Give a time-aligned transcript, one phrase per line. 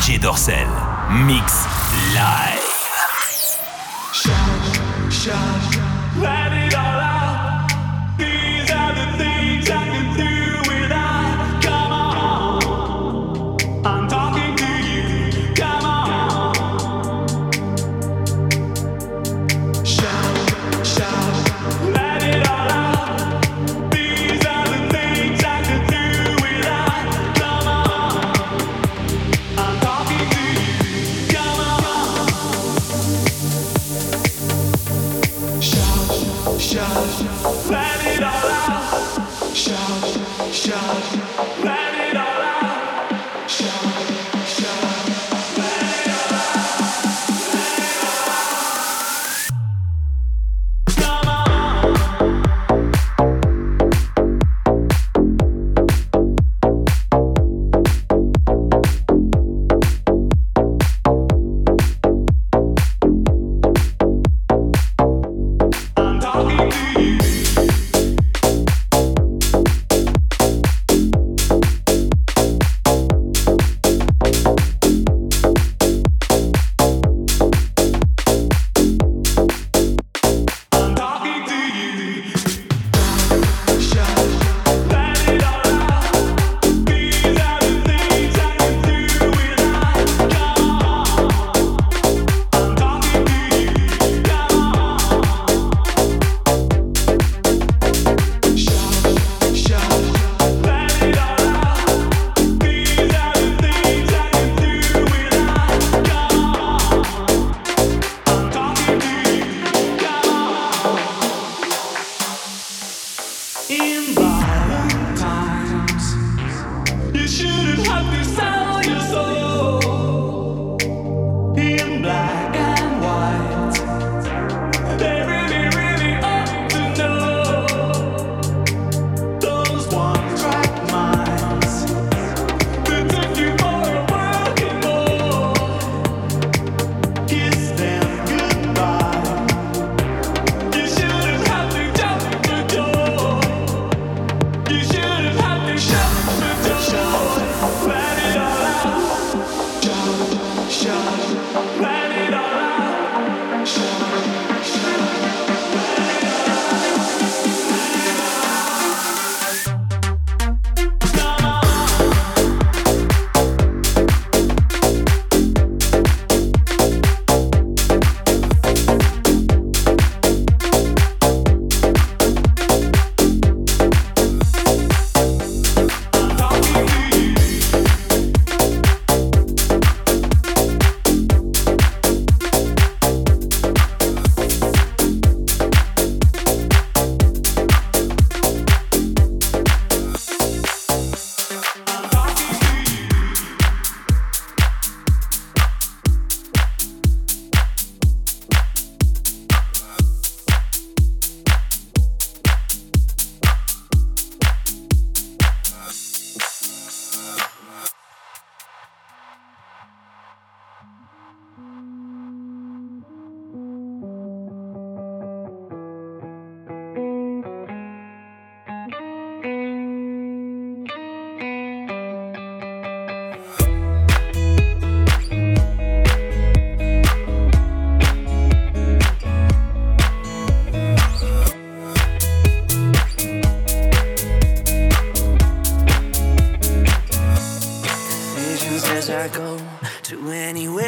[0.00, 0.66] DJ Dorsel.
[1.26, 1.66] Mix
[2.14, 2.64] live.
[4.14, 5.76] Shout, shout,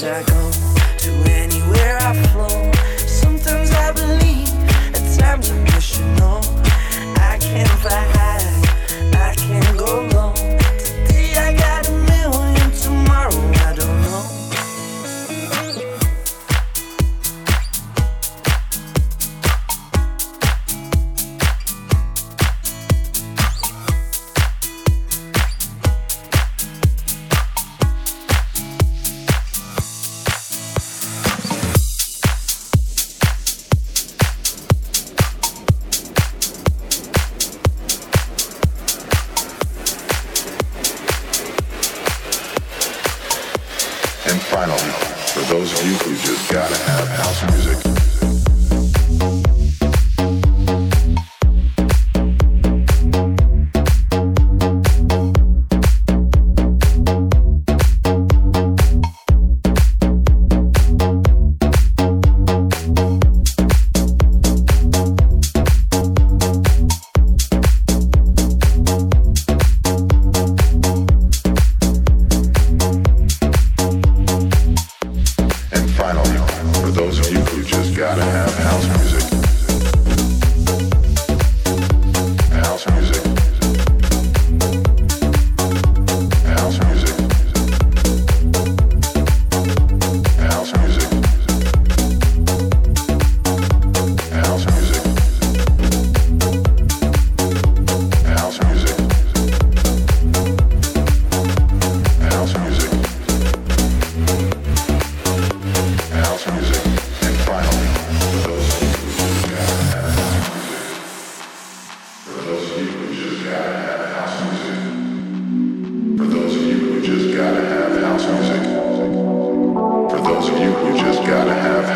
[0.00, 0.53] Those of you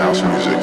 [0.09, 0.58] house music.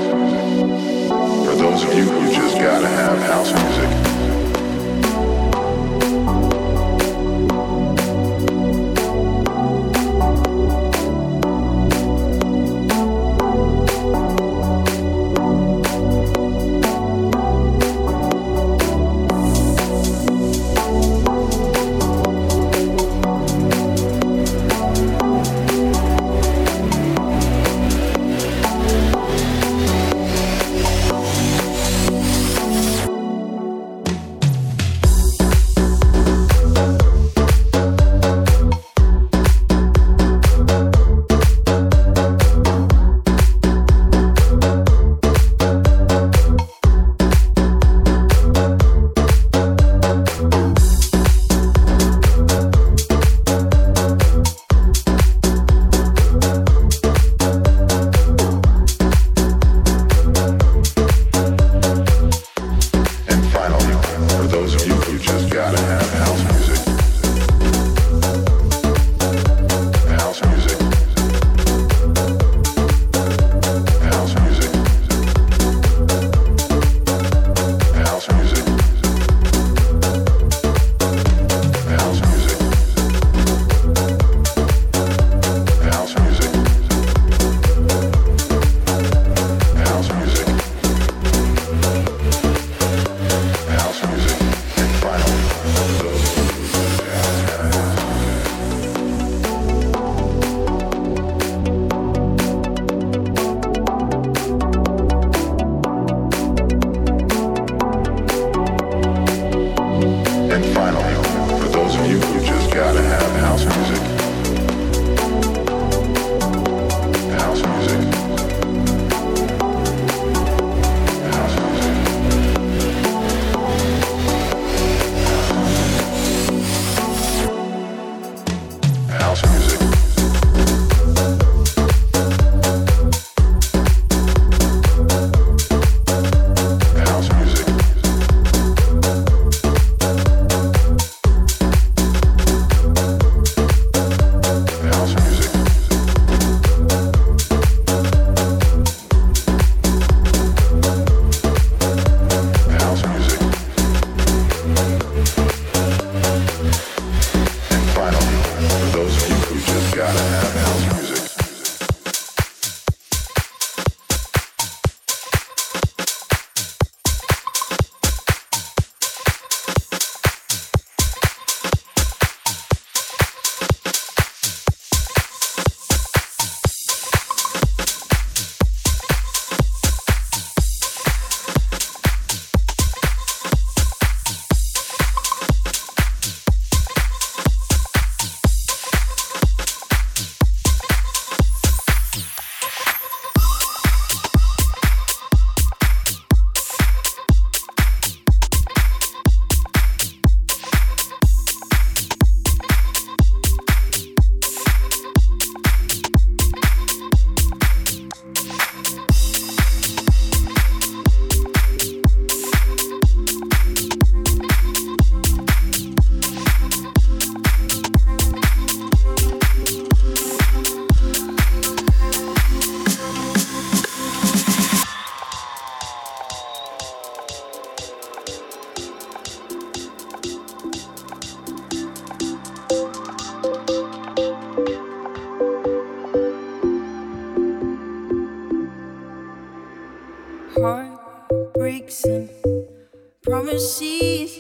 [243.25, 244.37] Promises.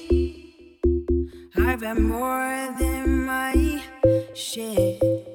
[1.57, 3.81] I've had more than my
[4.35, 5.34] share.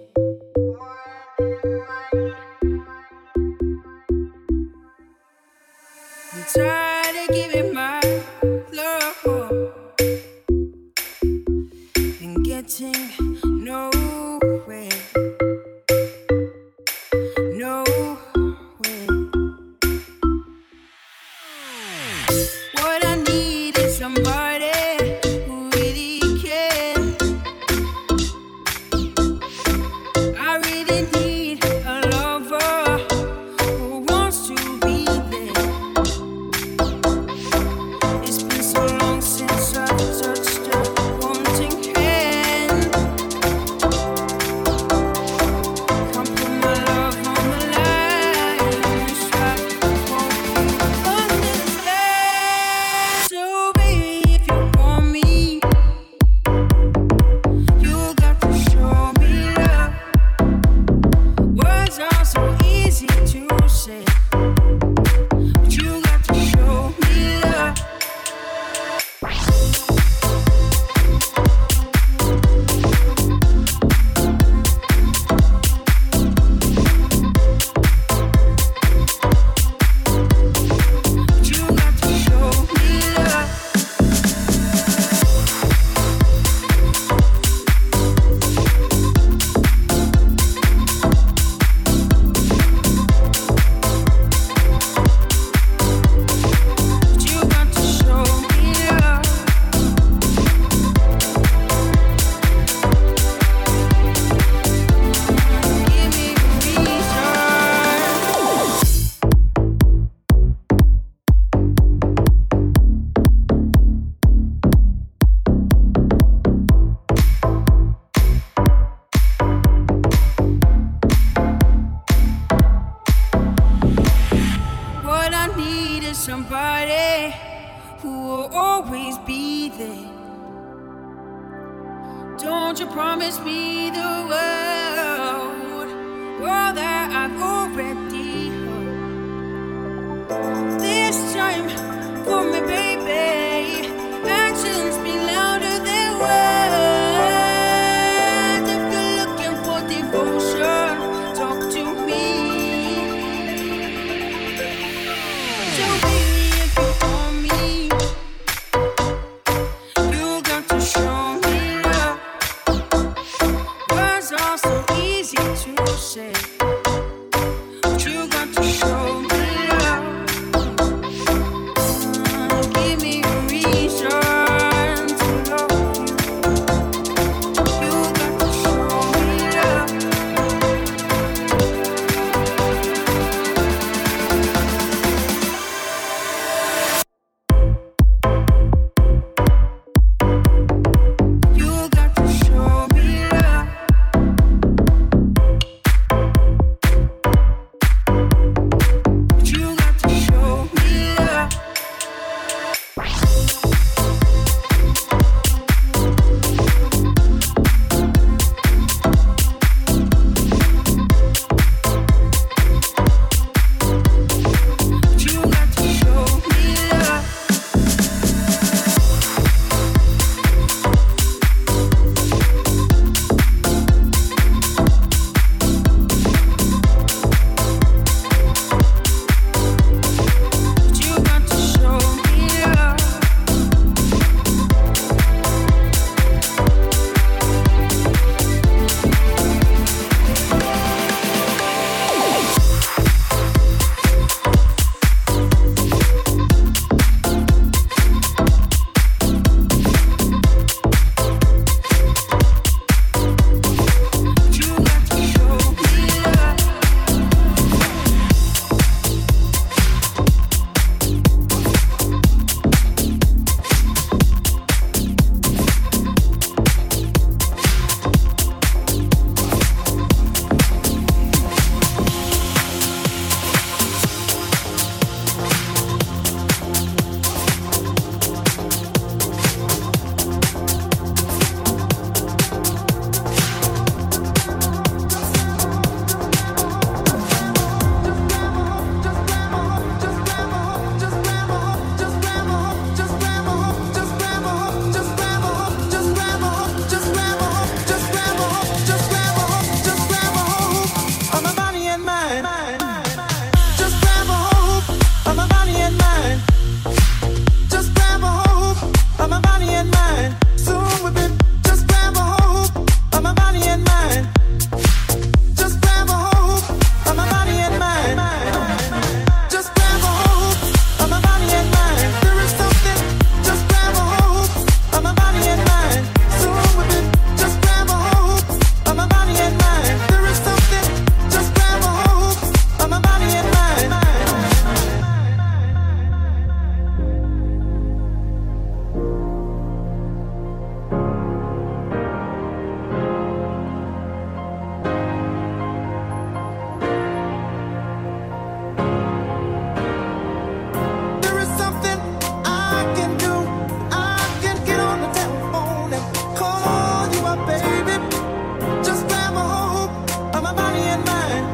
[361.07, 361.50] mind.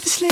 [0.00, 0.28] You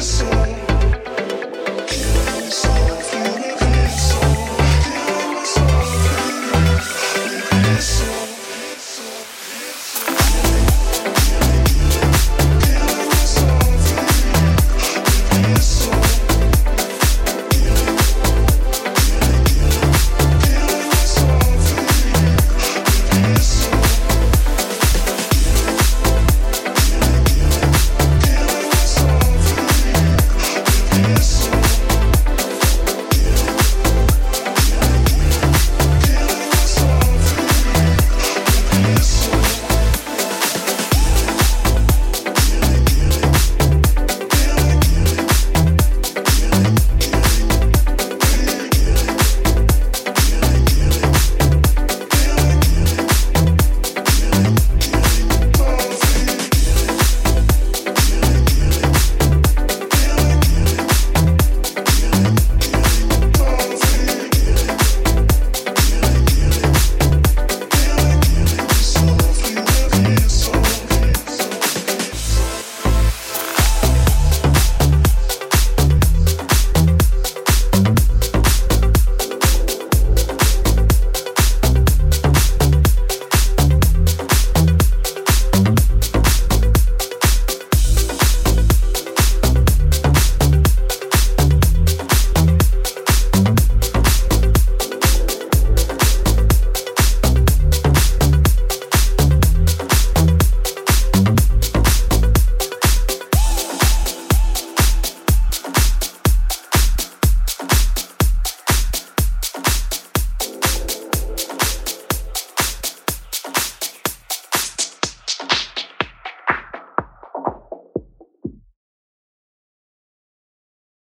[0.00, 0.29] so